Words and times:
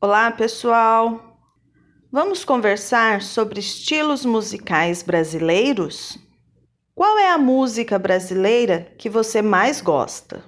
Olá, 0.00 0.30
pessoal! 0.30 1.36
Vamos 2.12 2.44
conversar 2.44 3.20
sobre 3.20 3.58
estilos 3.58 4.24
musicais 4.24 5.02
brasileiros? 5.02 6.16
Qual 6.94 7.18
é 7.18 7.32
a 7.32 7.36
música 7.36 7.98
brasileira 7.98 8.94
que 8.96 9.10
você 9.10 9.42
mais 9.42 9.80
gosta? 9.80 10.44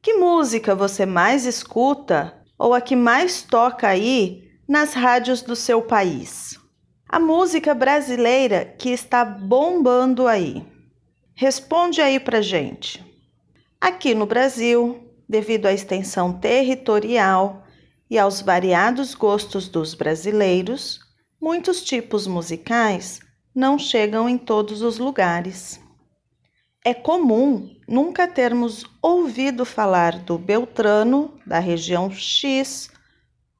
Que 0.00 0.14
música 0.14 0.76
você 0.76 1.04
mais 1.04 1.44
escuta 1.44 2.40
ou 2.56 2.72
a 2.72 2.80
que 2.80 2.94
mais 2.94 3.42
toca 3.42 3.88
aí 3.88 4.48
nas 4.68 4.94
rádios 4.94 5.42
do 5.42 5.56
seu 5.56 5.82
país? 5.82 6.56
A 7.08 7.18
música 7.18 7.74
brasileira 7.74 8.64
que 8.64 8.90
está 8.90 9.24
bombando 9.24 10.28
aí. 10.28 10.64
Responde 11.34 12.00
aí 12.00 12.20
pra 12.20 12.40
gente. 12.40 13.04
Aqui 13.80 14.14
no 14.14 14.24
Brasil, 14.24 15.12
devido 15.28 15.66
à 15.66 15.72
extensão 15.72 16.32
territorial, 16.32 17.61
e 18.12 18.18
aos 18.18 18.42
variados 18.42 19.14
gostos 19.14 19.68
dos 19.68 19.94
brasileiros, 19.94 21.00
muitos 21.40 21.82
tipos 21.82 22.26
musicais 22.26 23.20
não 23.54 23.78
chegam 23.78 24.28
em 24.28 24.36
todos 24.36 24.82
os 24.82 24.98
lugares. 24.98 25.80
É 26.84 26.92
comum 26.92 27.74
nunca 27.88 28.28
termos 28.28 28.84
ouvido 29.00 29.64
falar 29.64 30.18
do 30.18 30.36
Beltrano, 30.36 31.40
da 31.46 31.58
região 31.58 32.10
X, 32.10 32.90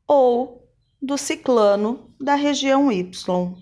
ou 0.06 0.68
do 1.00 1.16
Ciclano, 1.16 2.14
da 2.20 2.34
região 2.34 2.92
Y, 2.92 3.56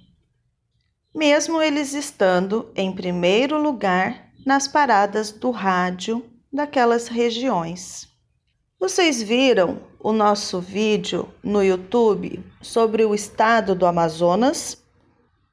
mesmo 1.14 1.62
eles 1.62 1.94
estando 1.94 2.68
em 2.74 2.92
primeiro 2.92 3.62
lugar 3.62 4.32
nas 4.44 4.66
paradas 4.66 5.30
do 5.30 5.52
rádio 5.52 6.28
daquelas 6.52 7.06
regiões. 7.06 8.08
Vocês 8.76 9.22
viram 9.22 9.88
o 10.02 10.12
nosso 10.12 10.60
vídeo 10.60 11.28
no 11.44 11.62
YouTube 11.62 12.42
sobre 12.62 13.04
o 13.04 13.14
estado 13.14 13.74
do 13.74 13.84
Amazonas, 13.84 14.82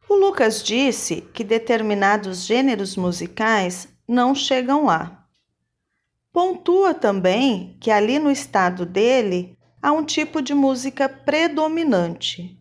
o 0.09 0.15
Lucas 0.15 0.63
disse 0.63 1.21
que 1.33 1.43
determinados 1.43 2.45
gêneros 2.45 2.95
musicais 2.95 3.89
não 4.07 4.33
chegam 4.33 4.85
lá. 4.85 5.25
Pontua 6.31 6.93
também 6.93 7.77
que 7.81 7.91
ali 7.91 8.19
no 8.19 8.31
estado 8.31 8.85
dele 8.85 9.57
há 9.81 9.91
um 9.91 10.03
tipo 10.03 10.41
de 10.41 10.53
música 10.53 11.09
predominante, 11.09 12.57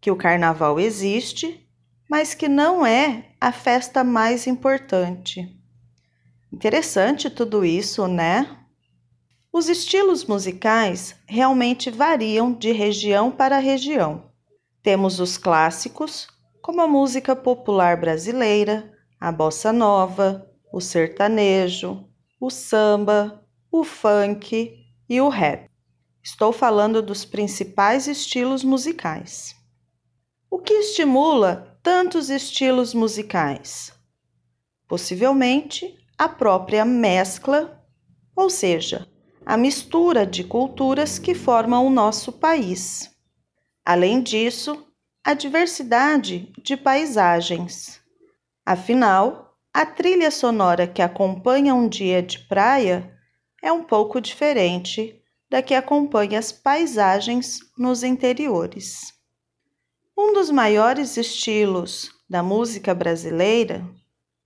que 0.00 0.10
o 0.10 0.16
carnaval 0.16 0.80
existe, 0.80 1.64
mas 2.08 2.34
que 2.34 2.48
não 2.48 2.84
é 2.84 3.26
a 3.40 3.52
festa 3.52 4.02
mais 4.02 4.48
importante. 4.48 5.56
Interessante 6.52 7.30
tudo 7.30 7.64
isso, 7.64 8.08
né? 8.08 8.59
Os 9.52 9.68
estilos 9.68 10.24
musicais 10.24 11.16
realmente 11.26 11.90
variam 11.90 12.52
de 12.52 12.70
região 12.70 13.32
para 13.32 13.58
região. 13.58 14.30
Temos 14.80 15.18
os 15.18 15.36
clássicos, 15.36 16.28
como 16.62 16.80
a 16.80 16.86
música 16.86 17.34
popular 17.34 17.96
brasileira, 17.96 18.96
a 19.18 19.32
bossa 19.32 19.72
nova, 19.72 20.48
o 20.72 20.80
sertanejo, 20.80 22.08
o 22.40 22.48
samba, 22.48 23.44
o 23.72 23.82
funk 23.82 24.72
e 25.08 25.20
o 25.20 25.28
rap. 25.28 25.68
Estou 26.22 26.52
falando 26.52 27.02
dos 27.02 27.24
principais 27.24 28.06
estilos 28.06 28.62
musicais. 28.62 29.56
O 30.48 30.60
que 30.60 30.74
estimula 30.74 31.76
tantos 31.82 32.30
estilos 32.30 32.94
musicais? 32.94 33.92
Possivelmente 34.86 35.98
a 36.16 36.28
própria 36.28 36.84
mescla, 36.84 37.84
ou 38.36 38.48
seja, 38.48 39.09
a 39.50 39.56
mistura 39.56 40.24
de 40.24 40.44
culturas 40.44 41.18
que 41.18 41.34
formam 41.34 41.84
o 41.84 41.90
nosso 41.90 42.30
país. 42.30 43.10
Além 43.84 44.22
disso, 44.22 44.86
a 45.24 45.34
diversidade 45.34 46.52
de 46.62 46.76
paisagens. 46.76 48.00
Afinal, 48.64 49.58
a 49.74 49.84
trilha 49.84 50.30
sonora 50.30 50.86
que 50.86 51.02
acompanha 51.02 51.74
um 51.74 51.88
dia 51.88 52.22
de 52.22 52.38
praia 52.46 53.12
é 53.60 53.72
um 53.72 53.82
pouco 53.82 54.20
diferente 54.20 55.20
da 55.50 55.60
que 55.60 55.74
acompanha 55.74 56.38
as 56.38 56.52
paisagens 56.52 57.58
nos 57.76 58.04
interiores. 58.04 59.12
Um 60.16 60.32
dos 60.32 60.48
maiores 60.48 61.16
estilos 61.16 62.08
da 62.28 62.40
música 62.40 62.94
brasileira 62.94 63.84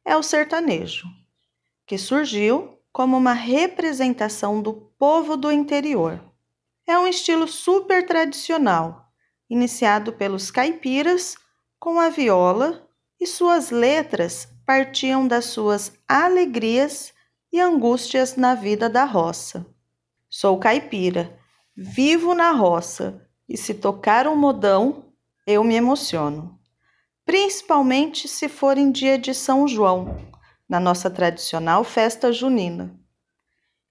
é 0.03 0.16
o 0.16 0.22
sertanejo, 0.22 1.06
que 1.86 1.98
surgiu 1.98 2.73
como 2.94 3.16
uma 3.16 3.32
representação 3.32 4.62
do 4.62 4.72
povo 4.72 5.37
do 5.37 5.50
interior. 5.50 6.22
É 6.87 6.97
um 6.97 7.09
estilo 7.09 7.49
super 7.49 8.06
tradicional, 8.06 9.09
iniciado 9.50 10.12
pelos 10.12 10.49
caipiras 10.49 11.37
com 11.81 11.99
a 11.99 12.09
viola, 12.09 12.88
e 13.21 13.27
suas 13.27 13.71
letras 13.71 14.49
partiam 14.65 15.27
das 15.27 15.47
suas 15.47 15.93
alegrias 16.06 17.12
e 17.53 17.60
angústias 17.60 18.37
na 18.37 18.54
vida 18.54 18.88
da 18.88 19.04
roça. 19.04 19.66
Sou 20.31 20.56
caipira, 20.56 21.37
vivo 21.77 22.33
na 22.33 22.53
roça, 22.53 23.28
e 23.49 23.56
se 23.56 23.75
tocar 23.75 24.28
um 24.28 24.37
modão, 24.37 25.12
eu 25.44 25.65
me 25.65 25.75
emociono. 25.75 26.60
Principalmente 27.25 28.28
se 28.28 28.49
for 28.49 28.78
em 28.78 28.93
dia 28.93 29.19
de 29.19 29.34
São 29.34 29.66
João, 29.66 30.34
na 30.69 30.80
nossa 30.80 31.10
tradicional 31.10 31.84
festa 31.84 32.32
junina. 32.32 32.98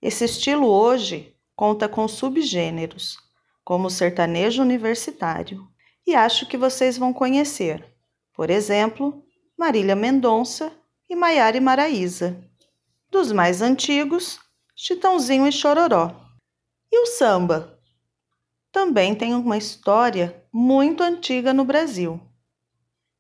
Esse 0.02 0.26
estilo 0.26 0.68
hoje 0.68 1.36
conta 1.56 1.88
com 1.88 2.08
subgêneros, 2.08 3.18
como 3.64 3.88
o 3.88 3.92
sertanejo 3.92 4.62
universitário, 4.62 5.68
e 6.06 6.16
acho 6.16 6.46
que 6.46 6.58
vocês 6.58 6.98
vão 6.98 7.14
conhecer, 7.14 7.86
por 8.34 8.50
exemplo, 8.50 9.24
Marília 9.58 9.96
Mendonça 9.96 10.74
e 11.10 11.16
Maiara 11.16 11.62
Maraíza. 11.62 12.44
Dos 13.10 13.32
mais 13.32 13.62
antigos, 13.62 14.40
Chitãozinho 14.76 15.48
e 15.48 15.52
Chororó. 15.52 16.14
E 16.92 17.00
o 17.04 17.06
samba? 17.06 17.80
Também 18.72 19.14
tem 19.14 19.36
uma 19.36 19.58
história 19.58 20.44
muito 20.52 21.04
antiga 21.04 21.54
no 21.54 21.64
Brasil. 21.64 22.20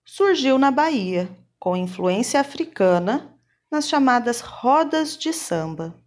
Surgiu 0.03 0.57
na 0.57 0.71
Bahia, 0.71 1.29
com 1.59 1.77
influência 1.77 2.39
africana 2.39 3.32
nas 3.73 3.89
chamadas 3.89 4.39
rodas 4.39 5.17
de 5.17 5.33
samba. 5.33 5.99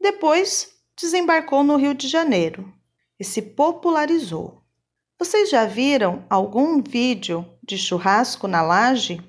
Depois 0.00 0.72
desembarcou 0.96 1.64
no 1.64 1.74
Rio 1.74 1.94
de 1.94 2.06
Janeiro 2.06 2.72
e 3.18 3.24
se 3.24 3.42
popularizou. 3.42 4.62
Vocês 5.18 5.50
já 5.50 5.66
viram 5.66 6.24
algum 6.30 6.80
vídeo 6.80 7.44
de 7.60 7.76
churrasco 7.76 8.46
na 8.46 8.62
laje 8.62 9.20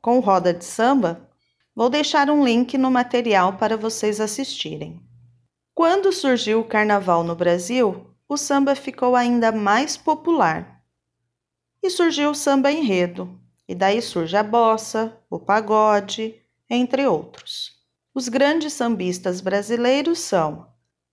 com 0.00 0.20
roda 0.20 0.54
de 0.54 0.64
samba? 0.64 1.28
Vou 1.76 1.90
deixar 1.90 2.30
um 2.30 2.42
link 2.42 2.78
no 2.78 2.90
material 2.90 3.58
para 3.58 3.76
vocês 3.76 4.22
assistirem. 4.22 4.98
Quando 5.74 6.10
surgiu 6.10 6.60
o 6.60 6.64
carnaval 6.64 7.22
no 7.22 7.36
Brasil, 7.36 8.06
o 8.26 8.38
samba 8.38 8.74
ficou 8.74 9.14
ainda 9.14 9.52
mais 9.52 9.98
popular. 9.98 10.82
E 11.82 11.90
surgiu 11.90 12.30
o 12.30 12.34
samba 12.34 12.72
enredo, 12.72 13.38
e 13.68 13.74
daí 13.74 14.00
surge 14.00 14.34
a 14.34 14.42
bossa, 14.42 15.14
o 15.28 15.38
pagode, 15.38 16.34
entre 16.70 17.06
outros. 17.06 17.72
Os 18.14 18.28
grandes 18.28 18.72
sambistas 18.72 19.40
brasileiros 19.40 20.18
são 20.18 20.66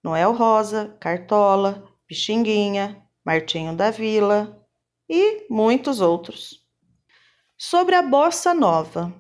Noel 0.04 0.34
Rosa, 0.34 0.96
Cartola, 1.00 1.88
Pixinguinha, 2.08 3.02
Martinho 3.26 3.76
da 3.76 3.92
Vila 3.92 4.64
e 5.10 5.46
muitos 5.50 6.02
outros. 6.02 6.64
Sobre 7.58 7.96
a 7.96 8.02
bossa 8.02 8.54
nova, 8.54 9.14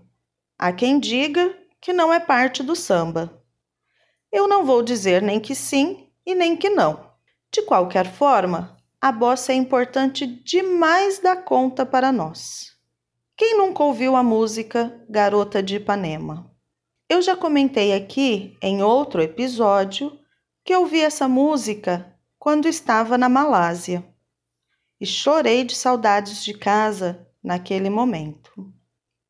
há 0.59 0.71
quem 0.73 0.99
diga 0.99 1.57
que 1.79 1.93
não 1.93 2.13
é 2.13 2.19
parte 2.19 2.61
do 2.61 2.75
samba. 2.75 3.41
Eu 4.31 4.47
não 4.47 4.65
vou 4.65 4.83
dizer 4.83 5.21
nem 5.21 5.39
que 5.39 5.55
sim 5.55 6.11
e 6.25 6.35
nem 6.35 6.55
que 6.57 6.69
não. 6.69 7.11
De 7.51 7.61
qualquer 7.61 8.11
forma, 8.11 8.75
a 8.99 9.11
bossa 9.11 9.53
é 9.53 9.55
importante 9.55 10.25
demais 10.25 11.19
da 11.19 11.35
conta 11.35 11.85
para 11.85 12.11
nós. 12.11 12.74
Quem 13.37 13.57
nunca 13.57 13.83
ouviu 13.83 14.15
a 14.15 14.23
música 14.23 14.97
Garota 15.09 15.61
de 15.61 15.75
Ipanema? 15.75 16.49
Eu 17.09 17.21
já 17.21 17.35
comentei 17.35 17.93
aqui 17.93 18.57
em 18.61 18.81
outro 18.81 19.21
episódio 19.21 20.17
que 20.63 20.73
ouvi 20.73 21.01
essa 21.01 21.27
música 21.27 22.17
quando 22.39 22.65
estava 22.65 23.17
na 23.17 23.27
Malásia 23.27 24.05
e 25.01 25.05
chorei 25.05 25.65
de 25.65 25.75
saudades 25.75 26.45
de 26.45 26.53
casa 26.53 27.27
naquele 27.43 27.89
momento. 27.89 28.73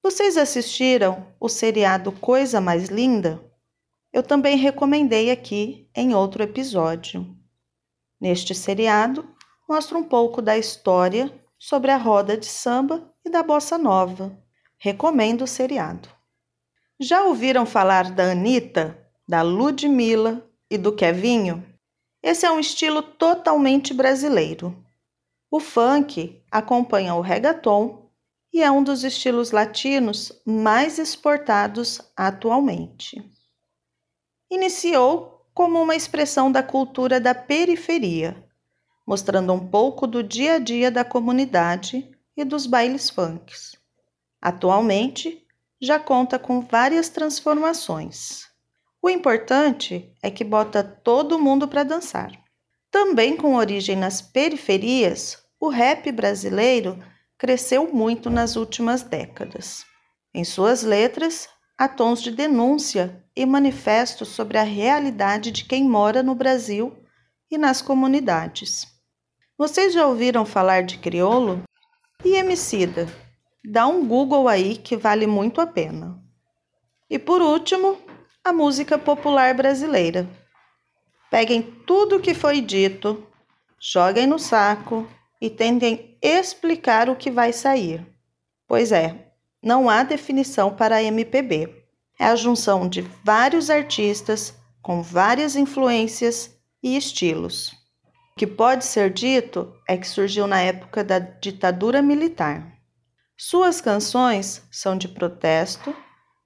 Vocês 0.03 0.37
assistiram 0.37 1.25
o 1.39 1.49
seriado 1.49 2.11
Coisa 2.11 2.61
Mais 2.61 2.89
Linda? 2.89 3.43
Eu 4.13 4.21
também 4.21 4.55
recomendei 4.55 5.31
aqui 5.31 5.89
em 5.95 6.13
outro 6.13 6.43
episódio. 6.43 7.35
Neste 8.21 8.53
seriado, 8.53 9.27
mostra 9.67 9.97
um 9.97 10.03
pouco 10.03 10.43
da 10.43 10.55
história 10.55 11.33
sobre 11.57 11.89
a 11.89 11.97
roda 11.97 12.37
de 12.37 12.45
samba 12.45 13.11
e 13.25 13.29
da 13.29 13.41
bossa 13.41 13.77
nova. 13.77 14.37
Recomendo 14.77 15.43
o 15.43 15.47
seriado. 15.47 16.07
Já 16.99 17.23
ouviram 17.23 17.65
falar 17.65 18.11
da 18.11 18.31
Anitta, 18.31 18.97
da 19.27 19.41
Ludmilla 19.41 20.47
e 20.69 20.77
do 20.77 20.95
Kevinho? 20.95 21.65
Esse 22.21 22.45
é 22.45 22.51
um 22.51 22.59
estilo 22.59 23.01
totalmente 23.01 23.93
brasileiro. 23.93 24.75
O 25.49 25.59
funk 25.59 26.41
acompanha 26.51 27.15
o 27.15 27.21
reggaeton 27.21 28.09
e 28.53 28.61
é 28.61 28.71
um 28.71 28.83
dos 28.83 29.03
estilos 29.03 29.51
latinos 29.51 30.31
mais 30.45 30.97
exportados 30.97 32.01
atualmente. 32.15 33.21
Iniciou 34.49 35.45
como 35.53 35.81
uma 35.81 35.95
expressão 35.95 36.51
da 36.51 36.63
cultura 36.63 37.19
da 37.19 37.35
periferia, 37.35 38.35
mostrando 39.05 39.51
um 39.53 39.67
pouco 39.67 40.07
do 40.07 40.23
dia 40.23 40.53
a 40.53 40.59
dia 40.59 40.89
da 40.89 41.03
comunidade 41.03 42.14
e 42.35 42.43
dos 42.43 42.65
bailes 42.65 43.09
funks. 43.09 43.75
Atualmente, 44.41 45.45
já 45.81 45.99
conta 45.99 46.37
com 46.37 46.61
várias 46.61 47.09
transformações. 47.09 48.45
O 49.01 49.09
importante 49.09 50.11
é 50.21 50.31
que 50.31 50.43
bota 50.43 50.83
todo 50.83 51.39
mundo 51.39 51.67
para 51.67 51.83
dançar. 51.83 52.31
Também 52.89 53.35
com 53.35 53.55
origem 53.55 53.95
nas 53.95 54.21
periferias, 54.21 55.37
o 55.59 55.69
rap 55.69 56.11
brasileiro 56.11 56.97
cresceu 57.37 57.91
muito 57.93 58.29
nas 58.29 58.55
últimas 58.55 59.03
décadas. 59.03 59.85
Em 60.33 60.43
suas 60.43 60.83
letras, 60.83 61.49
há 61.77 61.87
tons 61.87 62.21
de 62.21 62.31
denúncia 62.31 63.23
e 63.35 63.45
manifestos 63.45 64.29
sobre 64.29 64.57
a 64.57 64.63
realidade 64.63 65.51
de 65.51 65.65
quem 65.65 65.83
mora 65.83 66.23
no 66.23 66.33
Brasil 66.33 66.95
e 67.51 67.57
nas 67.57 67.81
comunidades. 67.81 68.87
Vocês 69.57 69.93
já 69.93 70.07
ouviram 70.07 70.45
falar 70.45 70.83
de 70.83 70.97
criolo? 70.97 71.63
E 72.25 72.37
Emicida? 72.37 73.07
Dá 73.63 73.85
um 73.85 74.07
Google 74.07 74.47
aí 74.47 74.77
que 74.77 74.97
vale 74.97 75.27
muito 75.27 75.61
a 75.61 75.67
pena. 75.67 76.19
E 77.07 77.19
por 77.19 77.39
último, 77.39 77.99
a 78.43 78.51
música 78.51 78.97
popular 78.97 79.53
brasileira. 79.53 80.27
Peguem 81.29 81.61
tudo 81.85 82.15
o 82.15 82.19
que 82.19 82.33
foi 82.33 82.61
dito, 82.61 83.27
joguem 83.79 84.25
no 84.25 84.39
saco 84.39 85.07
e 85.39 85.51
tentem 85.51 86.17
explicar 86.19 87.11
o 87.11 87.15
que 87.15 87.29
vai 87.29 87.53
sair. 87.53 88.03
Pois 88.67 88.91
é, 88.91 89.31
não 89.61 89.87
há 89.87 90.01
definição 90.01 90.75
para 90.75 90.95
a 90.95 91.03
MPB. 91.03 91.85
É 92.19 92.25
a 92.25 92.35
junção 92.35 92.89
de 92.89 93.01
vários 93.23 93.69
artistas 93.69 94.51
com 94.81 95.03
várias 95.03 95.55
influências 95.55 96.57
e 96.81 96.97
estilos. 96.97 97.84
Que 98.37 98.45
pode 98.45 98.83
ser 98.83 99.11
dito 99.11 99.73
é 99.87 99.95
que 99.95 100.05
surgiu 100.05 100.45
na 100.45 100.59
época 100.59 101.05
da 101.05 101.19
ditadura 101.19 102.01
militar. 102.01 102.77
Suas 103.37 103.79
canções 103.79 104.61
são 104.69 104.97
de 104.97 105.07
protesto 105.07 105.95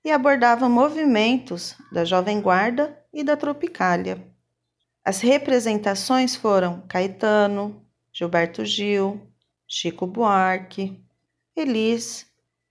e 0.06 0.12
abordavam 0.12 0.70
movimentos 0.70 1.76
da 1.92 2.06
Jovem 2.06 2.42
Guarda 2.42 2.96
e 3.12 3.24
da 3.24 3.36
Tropicália. 3.36 4.24
As 5.04 5.20
representações 5.22 6.36
foram 6.36 6.82
Caetano, 6.88 7.84
Gilberto 8.14 8.64
Gil, 8.64 9.20
Chico 9.68 10.06
Buarque, 10.06 11.04
Elis 11.56 12.28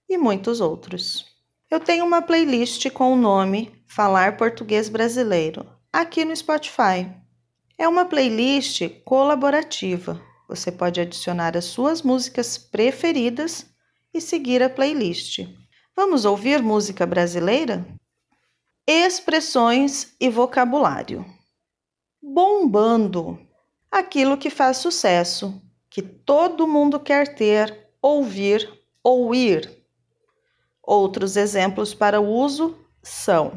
e 0.09 0.17
muitos 0.17 0.61
outros. 0.61 1.27
Eu 1.69 1.81
tenho 1.81 2.05
uma 2.05 2.23
playlist 2.23 2.89
com 2.91 3.13
o 3.13 3.17
nome 3.17 3.83
Falar 3.85 4.37
Português 4.37 4.89
Brasileiro 4.89 5.67
aqui 5.93 6.25
no 6.25 6.37
Spotify. 6.37 7.13
É 7.81 7.87
uma 7.87 8.05
playlist 8.05 8.83
colaborativa. 9.05 10.21
Você 10.49 10.73
pode 10.73 11.01
adicionar 11.01 11.57
as 11.57 11.67
suas 11.67 12.03
músicas 12.03 12.59
preferidas 12.59 13.67
e 14.13 14.21
seguir 14.21 14.61
a 14.65 14.69
playlist. 14.69 15.47
Vamos 15.95 16.25
ouvir 16.25 16.61
música 16.61 17.07
brasileira? 17.07 17.87
Expressões 18.85 20.13
e 20.21 20.29
vocabulário. 20.29 21.25
Bombando 22.21 23.39
aquilo 23.89 24.37
que 24.37 24.51
faz 24.51 24.79
sucesso, 24.79 25.63
que 25.89 26.03
todo 26.03 26.67
mundo 26.67 26.99
quer 26.99 27.37
ter, 27.37 27.91
ouvir 28.03 28.69
ou 29.05 29.33
ir. 29.33 29.85
Outros 30.83 31.37
exemplos 31.37 31.95
para 31.95 32.21
uso 32.21 32.77
são: 33.05 33.53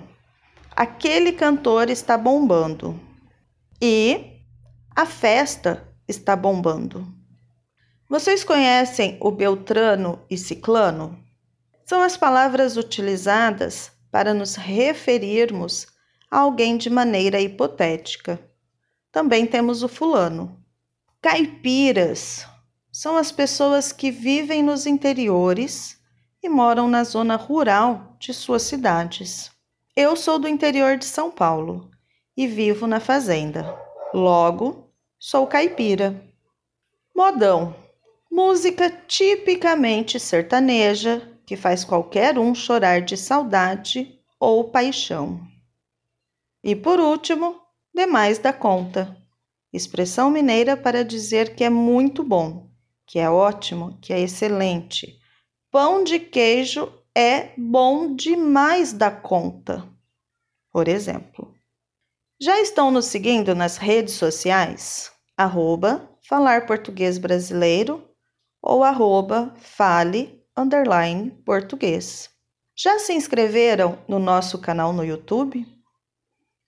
aquele 0.75 1.31
cantor 1.31 1.89
está 1.89 2.15
bombando 2.19 3.09
e 3.81 4.43
a 4.95 5.07
festa 5.07 5.91
está 6.07 6.35
bombando. 6.35 7.07
Vocês 8.07 8.43
conhecem 8.43 9.17
o 9.19 9.31
Beltrano 9.31 10.23
e 10.29 10.37
Ciclano? 10.37 11.17
São 11.83 12.03
as 12.03 12.15
palavras 12.15 12.77
utilizadas 12.77 13.91
para 14.11 14.33
nos 14.35 14.55
referirmos 14.55 15.87
a 16.29 16.39
alguém 16.39 16.77
de 16.77 16.89
maneira 16.89 17.41
hipotética. 17.41 18.39
Também 19.11 19.47
temos 19.47 19.81
o 19.81 19.87
fulano. 19.87 20.63
Caipiras 21.19 22.45
são 22.91 23.17
as 23.17 23.31
pessoas 23.31 23.91
que 23.91 24.11
vivem 24.11 24.61
nos 24.61 24.85
interiores 24.85 25.97
e 26.43 26.47
moram 26.47 26.87
na 26.87 27.03
zona 27.03 27.35
rural 27.35 28.15
de 28.19 28.33
suas 28.33 28.61
cidades. 28.61 29.49
Eu 29.95 30.15
sou 30.15 30.37
do 30.37 30.47
interior 30.47 30.97
de 30.97 31.05
São 31.05 31.31
Paulo 31.31 31.90
e 32.41 32.47
vivo 32.47 32.87
na 32.87 32.99
fazenda. 32.99 33.77
Logo, 34.11 34.91
sou 35.19 35.45
caipira. 35.45 36.19
Modão. 37.15 37.75
Música 38.31 38.89
tipicamente 38.89 40.19
sertaneja 40.19 41.21
que 41.45 41.55
faz 41.55 41.83
qualquer 41.83 42.39
um 42.39 42.55
chorar 42.55 43.01
de 43.01 43.15
saudade 43.15 44.19
ou 44.39 44.71
paixão. 44.71 45.39
E 46.63 46.75
por 46.75 46.99
último, 46.99 47.61
demais 47.93 48.39
da 48.39 48.51
conta. 48.51 49.15
Expressão 49.71 50.31
mineira 50.31 50.75
para 50.75 51.05
dizer 51.05 51.55
que 51.55 51.63
é 51.63 51.69
muito 51.69 52.23
bom, 52.23 52.71
que 53.05 53.19
é 53.19 53.29
ótimo, 53.29 53.99
que 54.01 54.11
é 54.13 54.19
excelente. 54.19 55.19
Pão 55.69 56.03
de 56.03 56.17
queijo 56.17 56.91
é 57.15 57.51
bom 57.55 58.15
demais 58.15 58.93
da 58.93 59.11
conta. 59.11 59.87
Por 60.71 60.87
exemplo. 60.87 61.60
Já 62.43 62.59
estão 62.59 62.89
nos 62.89 63.05
seguindo 63.05 63.53
nas 63.53 63.77
redes 63.77 64.15
sociais? 64.15 65.11
Arroba 65.37 66.09
Falar 66.27 66.65
Português 66.65 67.19
Brasileiro 67.19 68.03
ou 68.59 68.83
arroba 68.83 69.53
Fale 69.59 70.43
underline 70.57 71.29
Português. 71.45 72.31
Já 72.75 72.97
se 72.97 73.13
inscreveram 73.13 73.99
no 74.07 74.17
nosso 74.17 74.57
canal 74.57 74.91
no 74.91 75.05
YouTube? 75.05 75.67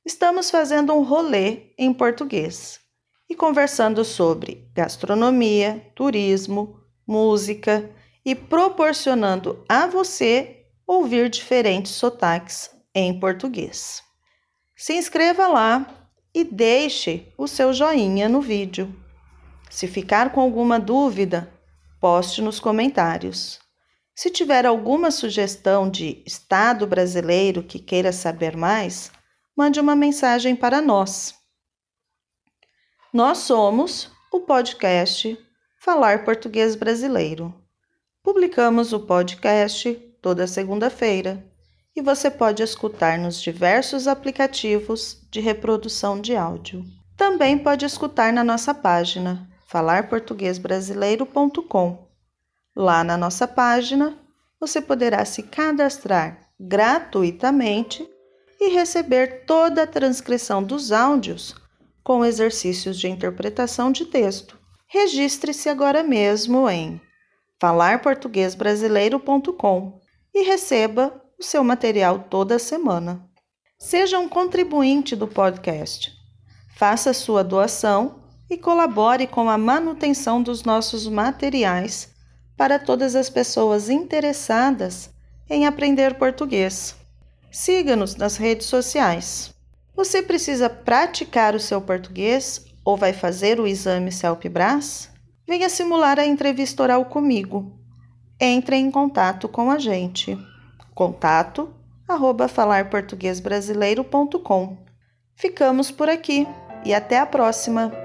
Estamos 0.06 0.52
fazendo 0.52 0.94
um 0.94 1.02
rolê 1.02 1.74
em 1.76 1.92
português 1.92 2.80
e 3.28 3.34
conversando 3.34 4.06
sobre 4.06 4.69
gastronomia, 4.76 5.92
turismo, 5.96 6.80
música 7.08 7.90
e 8.24 8.36
proporcionando 8.36 9.66
a 9.68 9.88
você 9.88 10.68
ouvir 10.86 11.31
diferentes 11.31 11.94
sotaques 11.94 12.69
em 12.94 13.19
português. 13.19 14.13
Se 14.83 14.92
inscreva 14.92 15.47
lá 15.47 16.09
e 16.35 16.44
deixe 16.44 17.31
o 17.37 17.47
seu 17.47 17.71
joinha 17.71 18.28
no 18.28 18.42
vídeo. 18.42 18.94
Se 19.69 19.87
ficar 19.87 20.33
com 20.33 20.42
alguma 20.42 20.78
dúvida, 20.78 21.49
poste 22.02 22.42
nos 22.42 22.59
comentários. 22.59 23.61
Se 24.13 24.30
tiver 24.30 24.66
alguma 24.66 25.09
sugestão 25.09 25.90
de 25.90 26.21
estado 26.25 26.85
brasileiro 26.85 27.63
que 27.63 27.80
queira 27.80 28.11
saber 28.11 28.57
mais, 28.57 29.09
mande 29.56 29.80
uma 29.80 29.95
mensagem 29.95 30.54
para 30.54 30.81
nós. 30.81 31.33
Nós 33.13 33.37
somos 33.37 34.11
o 34.33 34.42
podcast 34.42 35.40
Falar 35.80 36.25
Português 36.25 36.75
Brasileiro. 36.75 37.56
Publicamos 38.21 38.92
o 38.92 38.99
podcast 38.99 39.94
toda 40.21 40.45
segunda-feira 40.45 41.53
e 41.95 42.02
você 42.02 42.31
pode 42.31 42.64
escutar 42.64 43.19
nos 43.19 43.42
diversos 43.42 44.07
aplicativos 44.07 45.21
de 45.30 45.40
reprodução 45.40 46.19
de 46.19 46.35
áudio. 46.35 46.83
Também 47.16 47.56
pode 47.57 47.85
escutar 47.85 48.33
na 48.33 48.44
nossa 48.44 48.73
página 48.73 49.47
falarportuguesbrasileiro.com. 49.68 52.07
Lá 52.76 53.04
na 53.04 53.16
nossa 53.16 53.47
página, 53.47 54.18
você 54.59 54.81
poderá 54.81 55.23
se 55.26 55.44
cadastrar 55.44 56.40
gratuitamente 56.59 58.04
e 58.59 58.69
receber 58.69 59.45
toda 59.45 59.83
a 59.83 59.88
transcrição 59.88 60.64
dos 60.64 60.92
áudios 60.92 61.56
com 62.04 62.26
exercícios 62.26 63.00
de 63.00 63.07
interpretação 63.07 63.92
de 63.92 64.06
texto. 64.06 64.57
Registre-se 64.88 65.69
agora 65.69 66.02
mesmo 66.04 66.68
em 66.69 67.00
falarportuguesbrasileiro.com 67.59 70.02
e 70.33 70.44
receba 70.44 71.22
seu 71.44 71.64
material 71.64 72.26
toda 72.30 72.57
semana. 72.57 73.28
Seja 73.78 74.18
um 74.19 74.30
contribuinte 74.30 75.16
do 75.16 75.28
podcast. 75.28 76.12
Faça 76.76 77.14
sua 77.14 77.44
doação 77.44 78.23
e 78.50 78.57
colabore 78.57 79.28
com 79.28 79.50
a 79.50 79.57
manutenção 79.57 80.42
dos 80.42 80.64
nossos 80.64 81.07
materiais 81.07 82.14
para 82.56 82.80
todas 82.80 83.16
as 83.16 83.30
pessoas 83.30 83.90
interessadas 83.90 85.09
em 85.50 85.66
aprender 85.66 86.16
português. 86.16 86.95
Siga-nos 87.52 88.16
nas 88.16 88.38
redes 88.38 88.68
sociais. 88.68 89.54
Você 89.95 90.21
precisa 90.21 90.69
praticar 90.69 91.56
o 91.56 91.59
seu 91.59 91.81
português 91.81 92.66
ou 92.83 92.97
vai 92.97 93.14
fazer 93.14 93.59
o 93.59 93.68
exame 93.68 94.12
CELPE-BRAS? 94.12 95.14
venha 95.47 95.69
simular 95.69 96.19
a 96.19 96.26
entrevista 96.26 96.83
oral 96.83 97.06
comigo. 97.06 97.78
Entre 98.40 98.76
em 98.76 98.90
contato 98.90 99.47
com 99.47 99.69
a 99.69 99.78
gente. 99.78 100.38
Contato 100.94 101.73
arroba 102.07 102.47
falarportuguesbrasileiro.com. 102.47 104.78
Ficamos 105.35 105.92
por 105.92 106.09
aqui 106.09 106.47
e 106.85 106.94
até 106.94 107.19
a 107.19 107.26
próxima! 107.26 108.03